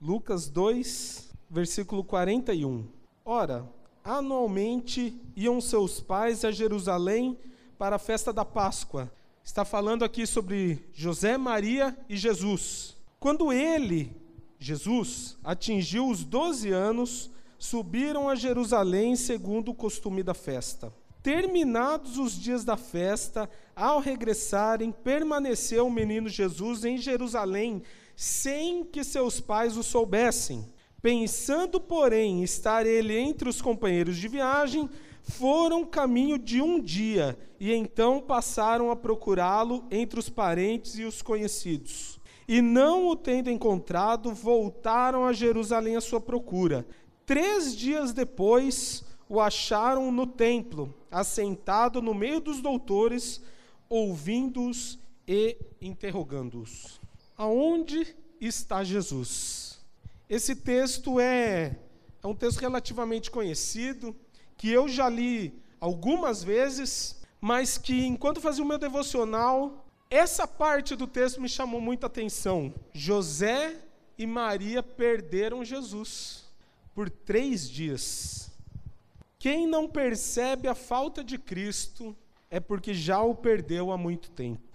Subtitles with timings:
[0.00, 2.86] Lucas 2, versículo 41.
[3.24, 3.68] Ora,
[4.04, 7.36] anualmente iam seus pais a Jerusalém
[7.76, 9.10] para a festa da Páscoa.
[9.42, 12.96] Está falando aqui sobre José, Maria e Jesus.
[13.18, 14.16] Quando ele,
[14.56, 20.92] Jesus, atingiu os 12 anos, subiram a Jerusalém segundo o costume da festa.
[21.24, 27.82] Terminados os dias da festa, ao regressarem, permaneceu o menino Jesus em Jerusalém,
[28.20, 30.68] sem que seus pais o soubessem.
[31.00, 34.90] Pensando, porém, estar ele entre os companheiros de viagem,
[35.22, 41.22] foram caminho de um dia e então passaram a procurá-lo entre os parentes e os
[41.22, 42.18] conhecidos.
[42.48, 46.84] E não o tendo encontrado, voltaram a Jerusalém à sua procura.
[47.24, 53.40] Três dias depois, o acharam no templo, assentado no meio dos doutores,
[53.88, 56.97] ouvindo-os e interrogando-os.
[57.38, 59.78] Aonde está Jesus?
[60.28, 61.78] Esse texto é,
[62.20, 64.14] é um texto relativamente conhecido,
[64.56, 70.96] que eu já li algumas vezes, mas que enquanto fazia o meu devocional, essa parte
[70.96, 72.74] do texto me chamou muita atenção.
[72.92, 73.76] José
[74.18, 76.44] e Maria perderam Jesus
[76.92, 78.50] por três dias.
[79.38, 82.16] Quem não percebe a falta de Cristo
[82.50, 84.67] é porque já o perdeu há muito tempo.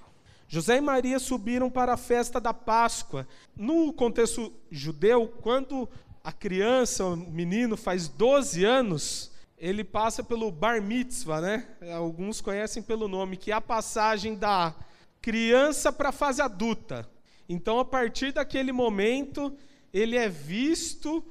[0.48, 3.28] José e Maria subiram para a festa da Páscoa.
[3.56, 5.90] No contexto judeu, quando
[6.24, 11.68] a criança, o menino, faz 12 anos, ele passa pelo bar mitzvah, né?
[11.94, 14.76] Alguns conhecem pelo nome, que é a passagem da
[15.22, 17.10] criança para a fase adulta.
[17.48, 19.56] Então, a partir daquele momento,
[19.94, 21.24] ele é visto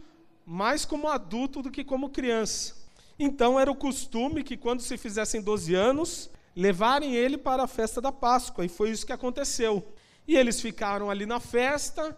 [0.45, 2.83] mais como adulto do que como criança.
[3.19, 8.01] Então era o costume que quando se fizessem 12 anos, levarem ele para a festa
[8.01, 9.87] da Páscoa, e foi isso que aconteceu.
[10.27, 12.17] E eles ficaram ali na festa,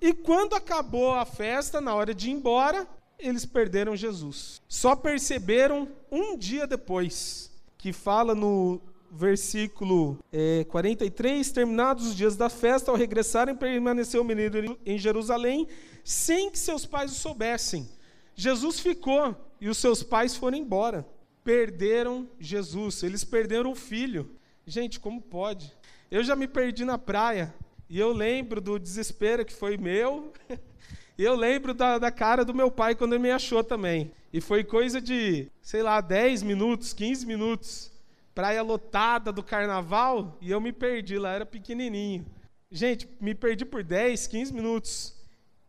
[0.00, 2.86] e quando acabou a festa, na hora de ir embora,
[3.18, 4.60] eles perderam Jesus.
[4.68, 12.50] Só perceberam um dia depois, que fala no versículo é, 43, terminados os dias da
[12.50, 15.68] festa, ao regressarem, permaneceu o menino em Jerusalém,
[16.02, 17.88] sem que seus pais o soubessem.
[18.34, 21.06] Jesus ficou e os seus pais foram embora.
[21.44, 24.34] Perderam Jesus, eles perderam o filho.
[24.66, 25.70] Gente, como pode?
[26.10, 27.54] Eu já me perdi na praia
[27.88, 30.32] e eu lembro do desespero que foi meu.
[31.16, 34.10] E eu lembro da, da, cara do meu pai quando ele me achou também.
[34.32, 37.92] E foi coisa de, sei lá, 10 minutos, 15 minutos.
[38.34, 42.26] Praia lotada do carnaval e eu me perdi lá, era pequenininho.
[42.68, 45.14] Gente, me perdi por 10, 15 minutos.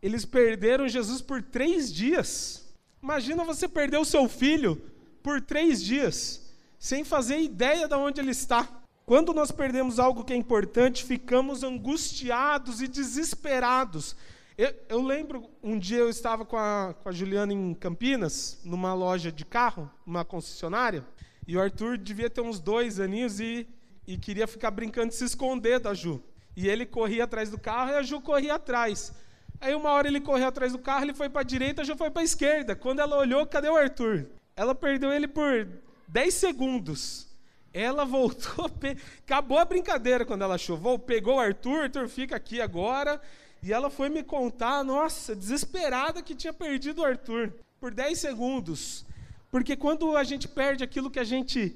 [0.01, 2.75] Eles perderam Jesus por três dias.
[3.03, 4.81] Imagina você perder o seu filho
[5.25, 6.39] por três dias,
[6.77, 8.69] sem fazer ideia de onde ele está.
[9.07, 14.15] Quando nós perdemos algo que é importante, ficamos angustiados e desesperados.
[14.55, 18.93] Eu, eu lembro, um dia eu estava com a, com a Juliana em Campinas, numa
[18.93, 21.03] loja de carro, uma concessionária,
[21.47, 23.67] e o Arthur devia ter uns dois aninhos e,
[24.05, 26.21] e queria ficar brincando de se esconder da Ju.
[26.55, 29.11] E ele corria atrás do carro e a Ju corria atrás.
[29.59, 32.11] Aí uma hora ele correu atrás do carro, ele foi para a direita, já foi
[32.11, 32.75] para a esquerda.
[32.75, 34.27] Quando ela olhou, cadê o Arthur?
[34.55, 35.67] Ela perdeu ele por
[36.07, 37.27] 10 segundos.
[37.73, 38.71] Ela voltou,
[39.19, 40.97] acabou a brincadeira quando ela achou.
[40.97, 43.21] Pegou o Arthur, Arthur fica aqui agora.
[43.61, 49.05] E ela foi me contar, nossa, desesperada que tinha perdido o Arthur por 10 segundos.
[49.51, 51.75] Porque quando a gente perde aquilo que a gente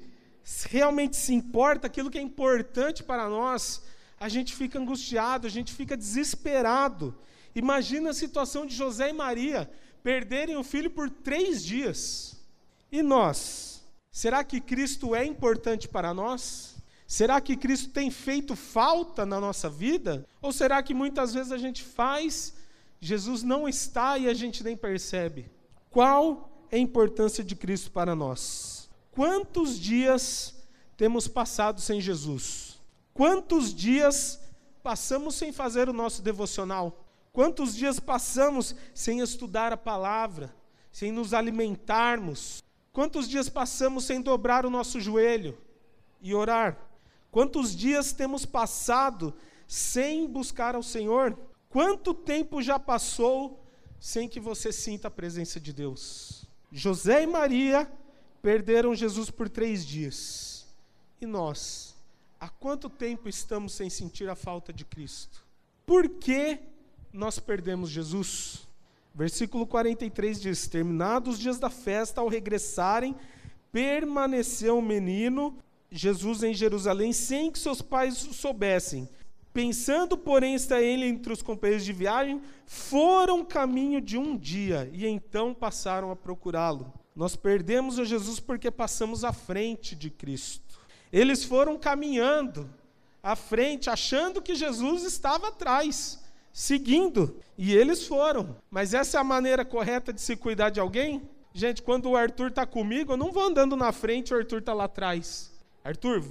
[0.70, 3.82] realmente se importa, aquilo que é importante para nós,
[4.18, 7.14] a gente fica angustiado, a gente fica desesperado.
[7.54, 9.70] Imagina a situação de José e Maria
[10.02, 12.39] perderem o filho por três dias.
[12.90, 13.82] E nós?
[14.10, 16.76] Será que Cristo é importante para nós?
[17.06, 20.26] Será que Cristo tem feito falta na nossa vida?
[20.40, 22.54] Ou será que muitas vezes a gente faz,
[23.00, 25.50] Jesus não está e a gente nem percebe?
[25.90, 28.88] Qual é a importância de Cristo para nós?
[29.10, 30.54] Quantos dias
[30.96, 32.80] temos passado sem Jesus?
[33.12, 34.40] Quantos dias
[34.82, 37.04] passamos sem fazer o nosso devocional?
[37.32, 40.54] Quantos dias passamos sem estudar a palavra,
[40.92, 42.62] sem nos alimentarmos?
[42.92, 45.56] Quantos dias passamos sem dobrar o nosso joelho
[46.20, 46.78] e orar?
[47.30, 49.34] Quantos dias temos passado
[49.66, 51.38] sem buscar ao Senhor?
[51.68, 53.64] Quanto tempo já passou
[54.00, 56.44] sem que você sinta a presença de Deus?
[56.72, 57.90] José e Maria
[58.42, 60.66] perderam Jesus por três dias.
[61.20, 61.94] E nós?
[62.40, 65.44] Há quanto tempo estamos sem sentir a falta de Cristo?
[65.86, 66.58] Por que
[67.12, 68.68] nós perdemos Jesus.
[69.14, 73.14] Versículo 43 diz: Terminados os dias da festa, ao regressarem,
[73.72, 75.56] permaneceu o menino
[75.90, 79.08] Jesus em Jerusalém sem que seus pais soubessem.
[79.52, 85.04] Pensando, porém, estar ele entre os companheiros de viagem, foram caminho de um dia e
[85.06, 86.92] então passaram a procurá-lo.
[87.16, 90.78] Nós perdemos a Jesus porque passamos à frente de Cristo.
[91.12, 92.70] Eles foram caminhando
[93.20, 96.19] à frente, achando que Jesus estava atrás,
[96.52, 98.56] seguindo, e eles foram.
[98.70, 101.22] Mas essa é a maneira correta de se cuidar de alguém?
[101.52, 104.72] Gente, quando o Arthur está comigo, eu não vou andando na frente o Arthur está
[104.72, 105.52] lá atrás.
[105.82, 106.24] Arthur,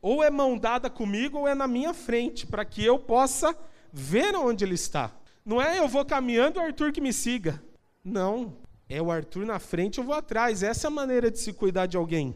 [0.00, 3.56] ou é mão dada comigo ou é na minha frente, para que eu possa
[3.92, 5.12] ver onde ele está.
[5.44, 7.62] Não é eu vou caminhando o Arthur que me siga.
[8.04, 8.56] Não.
[8.88, 10.62] É o Arthur na frente, eu vou atrás.
[10.62, 12.34] Essa é a maneira de se cuidar de alguém.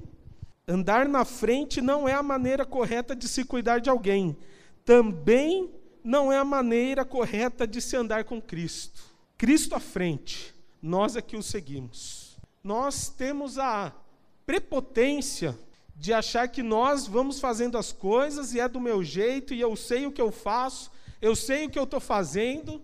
[0.66, 4.36] Andar na frente não é a maneira correta de se cuidar de alguém.
[4.84, 5.70] Também
[6.04, 9.02] não é a maneira correta de se andar com Cristo.
[9.36, 12.36] Cristo à frente, nós é que o seguimos.
[12.62, 13.92] Nós temos a
[14.46, 15.58] prepotência
[15.96, 19.76] de achar que nós vamos fazendo as coisas e é do meu jeito e eu
[19.76, 20.90] sei o que eu faço,
[21.20, 22.82] eu sei o que eu estou fazendo.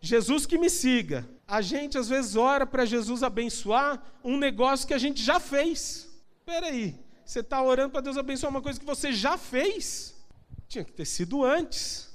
[0.00, 1.28] Jesus que me siga.
[1.46, 6.08] A gente às vezes ora para Jesus abençoar um negócio que a gente já fez.
[6.40, 10.14] Espera aí, você está orando para Deus abençoar uma coisa que você já fez?
[10.68, 12.05] Tinha que ter sido antes.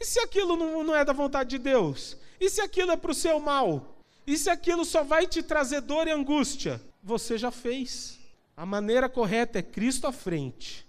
[0.00, 2.16] E se aquilo não, não é da vontade de Deus?
[2.40, 3.98] E se aquilo é para o seu mal?
[4.26, 6.80] E se aquilo só vai te trazer dor e angústia?
[7.02, 8.18] Você já fez.
[8.56, 10.86] A maneira correta é Cristo à frente,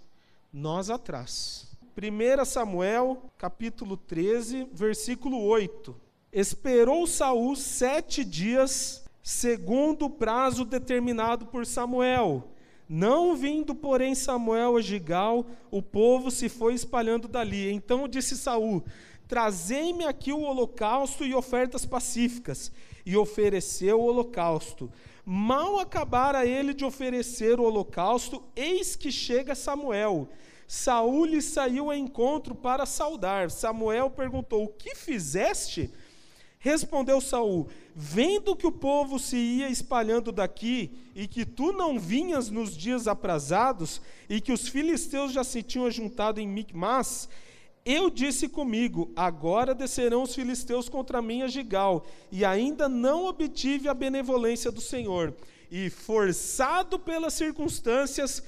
[0.52, 1.66] nós atrás.
[1.96, 5.94] 1 Samuel, capítulo 13, versículo 8.
[6.32, 12.51] Esperou Saul sete dias, segundo o prazo determinado por Samuel.
[12.94, 17.72] Não vindo, porém, Samuel a Gigal, o povo se foi espalhando dali.
[17.72, 18.84] Então disse Saul:
[19.26, 22.70] Trazei-me aqui o holocausto e ofertas pacíficas.
[23.06, 24.92] E ofereceu o holocausto.
[25.24, 30.28] Mal acabara ele de oferecer o holocausto, eis que chega Samuel.
[30.68, 33.50] Saul lhe saiu ao encontro para saudar.
[33.50, 35.90] Samuel perguntou: O que fizeste?
[36.62, 42.50] Respondeu Saul: Vendo que o povo se ia espalhando daqui e que tu não vinhas
[42.50, 44.00] nos dias aprazados
[44.30, 47.28] e que os filisteus já se tinham juntado em Micmas,
[47.84, 53.88] eu disse comigo: agora descerão os filisteus contra mim a Gigal, e ainda não obtive
[53.88, 55.34] a benevolência do Senhor.
[55.68, 58.40] E, forçado pelas circunstâncias,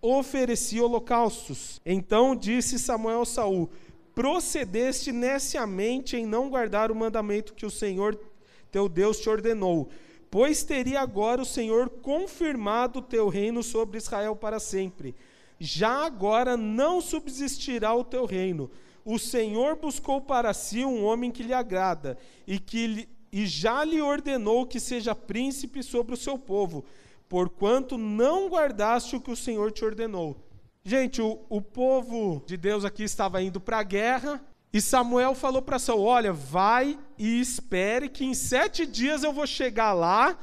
[0.00, 1.82] ofereci holocaustos.
[1.84, 3.68] Então disse Samuel a Saul:
[4.18, 8.18] Procedeste neciamente em não guardar o mandamento que o Senhor
[8.70, 9.88] teu Deus te ordenou,
[10.30, 15.14] pois teria agora o Senhor confirmado o teu reino sobre Israel para sempre
[15.58, 18.70] já agora não subsistirá o teu reino.
[19.04, 24.00] O Senhor buscou para si um homem que lhe agrada, e, que e já lhe
[24.00, 26.84] ordenou que seja príncipe sobre o seu povo,
[27.28, 30.36] porquanto não guardaste o que o Senhor te ordenou.
[30.88, 34.42] Gente, o, o povo de Deus aqui estava indo para a guerra,
[34.72, 39.46] e Samuel falou para Saul: Olha, vai e espere que em sete dias eu vou
[39.46, 40.38] chegar lá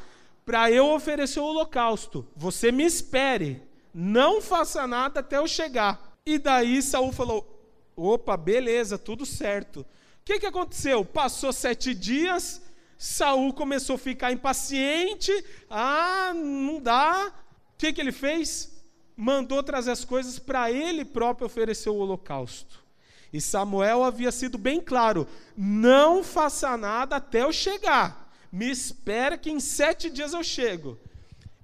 [0.45, 2.27] para eu oferecer o holocausto.
[2.36, 6.15] Você me espere não faça nada até eu chegar.
[6.24, 7.44] E daí Saul falou:
[7.95, 9.80] opa, beleza, tudo certo.
[9.80, 9.86] O
[10.24, 11.03] que, que aconteceu?
[11.03, 12.62] Passou sete dias,
[13.00, 15.31] Saul começou a ficar impaciente.
[15.68, 17.33] Ah, não dá.
[17.74, 18.75] O que, que ele fez?
[19.15, 22.83] Mandou trazer as coisas para ele próprio oferecer o holocausto.
[23.31, 28.33] E Samuel havia sido bem claro: não faça nada até eu chegar.
[28.51, 30.98] Me espera que em sete dias eu chego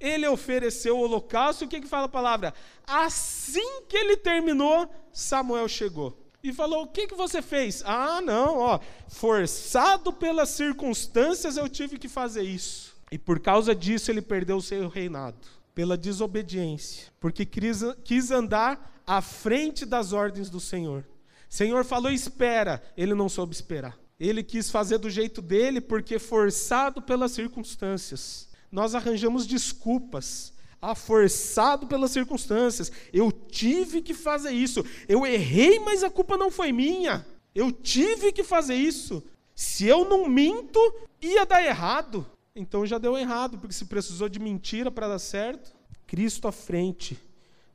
[0.01, 2.53] ele ofereceu o holocausto, o que, que fala a palavra?
[2.87, 6.17] Assim que ele terminou, Samuel chegou.
[6.43, 7.83] E falou: O que, que você fez?
[7.85, 12.95] Ah, não, ó, forçado pelas circunstâncias eu tive que fazer isso.
[13.11, 15.37] E por causa disso ele perdeu o seu reinado,
[15.73, 21.05] pela desobediência, porque quis, andar à frente das ordens do Senhor.
[21.49, 23.97] Senhor falou: espera, ele não soube esperar.
[24.19, 31.85] Ele quis fazer do jeito dele porque forçado pelas circunstâncias nós arranjamos desculpas, ah, forçado
[31.85, 32.91] pelas circunstâncias.
[33.11, 34.83] Eu tive que fazer isso.
[35.07, 37.25] Eu errei, mas a culpa não foi minha.
[37.53, 39.21] Eu tive que fazer isso.
[39.53, 40.79] Se eu não minto,
[41.21, 42.25] ia dar errado.
[42.55, 45.73] Então já deu errado, porque se precisou de mentira para dar certo,
[46.05, 47.17] Cristo à frente.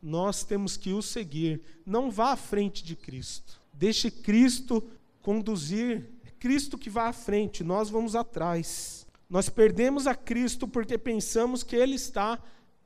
[0.02, 1.62] Nós temos que o seguir.
[1.84, 3.60] Não vá à frente de Cristo.
[3.72, 4.82] Deixe Cristo
[5.22, 6.06] conduzir.
[6.24, 9.06] É Cristo que vai à frente, nós vamos atrás.
[9.28, 12.38] Nós perdemos a Cristo porque pensamos que Ele está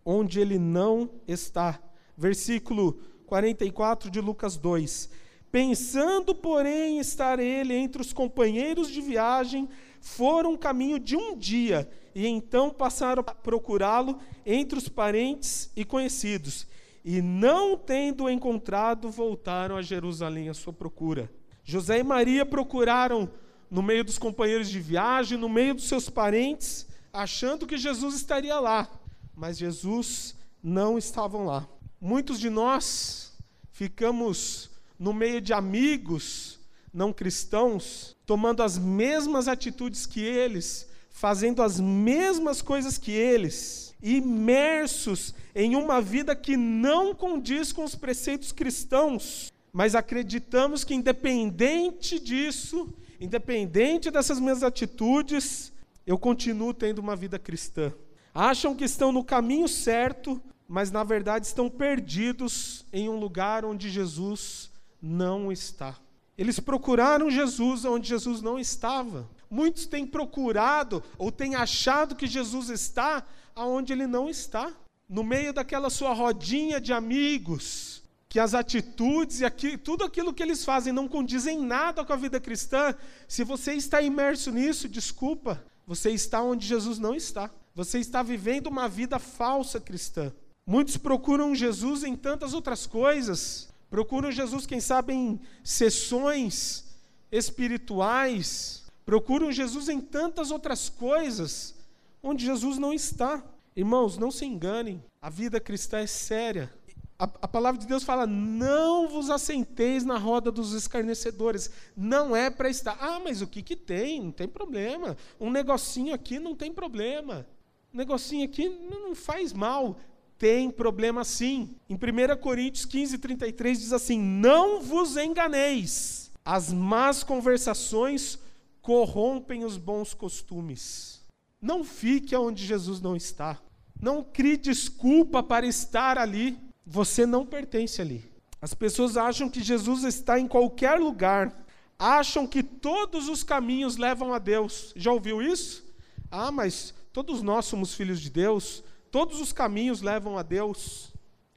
[0.04, 1.82] onde Ele não está.
[2.16, 5.10] Versículo 44 de Lucas 2.
[5.50, 9.68] Pensando, porém, estar Ele entre os companheiros de viagem,
[10.00, 16.66] foram caminho de um dia e então passaram a procurá-lo entre os parentes e conhecidos.
[17.04, 21.30] E não tendo encontrado, voltaram a Jerusalém à sua procura.
[21.64, 23.30] José e Maria procuraram
[23.70, 28.58] no meio dos companheiros de viagem, no meio dos seus parentes, achando que Jesus estaria
[28.58, 28.90] lá,
[29.34, 31.68] mas Jesus não estava lá.
[32.00, 33.38] Muitos de nós
[33.70, 34.69] ficamos
[35.00, 36.60] no meio de amigos
[36.92, 45.34] não cristãos, tomando as mesmas atitudes que eles, fazendo as mesmas coisas que eles, imersos
[45.54, 52.92] em uma vida que não condiz com os preceitos cristãos, mas acreditamos que, independente disso,
[53.18, 55.72] independente dessas minhas atitudes,
[56.06, 57.92] eu continuo tendo uma vida cristã.
[58.34, 63.88] Acham que estão no caminho certo, mas na verdade estão perdidos em um lugar onde
[63.88, 64.69] Jesus
[65.00, 65.96] não está.
[66.36, 69.28] Eles procuraram Jesus onde Jesus não estava.
[69.50, 74.72] Muitos têm procurado ou têm achado que Jesus está aonde ele não está.
[75.08, 80.42] No meio daquela sua rodinha de amigos, que as atitudes e aqui, tudo aquilo que
[80.42, 82.94] eles fazem não condizem nada com a vida cristã,
[83.26, 87.50] se você está imerso nisso, desculpa, você está onde Jesus não está.
[87.74, 90.32] Você está vivendo uma vida falsa cristã.
[90.64, 93.69] Muitos procuram Jesus em tantas outras coisas.
[93.90, 96.84] Procuram Jesus, quem sabe, em sessões
[97.30, 98.84] espirituais.
[99.04, 101.74] Procuram Jesus em tantas outras coisas
[102.22, 103.44] onde Jesus não está.
[103.74, 106.72] Irmãos, não se enganem, a vida cristã é séria.
[107.18, 111.70] A, a, palavra de Deus fala: não vos assenteis na roda dos escarnecedores.
[111.96, 112.96] Não é para estar.
[113.00, 114.22] Ah, mas o que, que tem?
[114.22, 115.16] Não tem problema.
[115.38, 117.46] Um negocinho aqui não tem problema.
[117.92, 119.98] Um negocinho aqui não faz mal.
[120.40, 121.76] Tem problema sim.
[121.86, 128.38] Em 1 Coríntios 15, 33 diz assim: Não vos enganeis, as más conversações
[128.80, 131.20] corrompem os bons costumes.
[131.60, 133.60] Não fique onde Jesus não está.
[134.00, 136.58] Não crie desculpa para estar ali.
[136.86, 138.24] Você não pertence ali.
[138.62, 141.66] As pessoas acham que Jesus está em qualquer lugar,
[141.98, 144.94] acham que todos os caminhos levam a Deus.
[144.96, 145.84] Já ouviu isso?
[146.30, 151.12] Ah, mas todos nós somos filhos de Deus, todos os caminhos levam a Deus.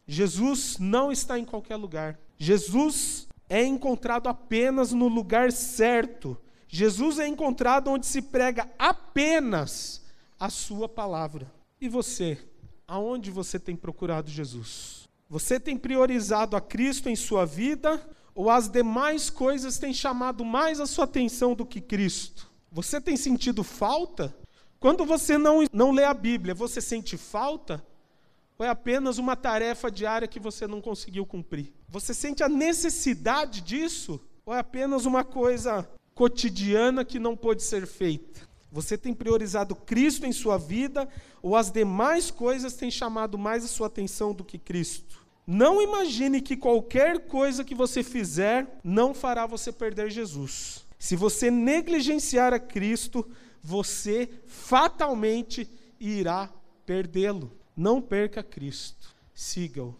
[0.07, 2.19] Jesus não está em qualquer lugar.
[2.37, 6.37] Jesus é encontrado apenas no lugar certo.
[6.67, 10.01] Jesus é encontrado onde se prega apenas
[10.39, 11.51] a sua palavra.
[11.79, 12.37] E você,
[12.87, 15.07] aonde você tem procurado Jesus?
[15.29, 18.01] Você tem priorizado a Cristo em sua vida
[18.35, 22.51] ou as demais coisas têm chamado mais a sua atenção do que Cristo?
[22.71, 24.35] Você tem sentido falta?
[24.83, 27.81] Quando você não, não lê a Bíblia, você sente falta?
[28.59, 31.71] Ou é apenas uma tarefa diária que você não conseguiu cumprir?
[31.87, 34.19] Você sente a necessidade disso?
[34.45, 38.41] Ou é apenas uma coisa cotidiana que não pode ser feita?
[38.73, 41.07] Você tem priorizado Cristo em sua vida
[41.41, 45.25] ou as demais coisas têm chamado mais a sua atenção do que Cristo?
[45.47, 50.85] Não imagine que qualquer coisa que você fizer não fará você perder Jesus.
[50.99, 53.25] Se você negligenciar a Cristo,
[53.63, 55.67] você fatalmente
[55.99, 56.51] irá
[56.85, 57.57] perdê-lo.
[57.75, 59.15] Não perca Cristo.
[59.33, 59.95] Siga-o.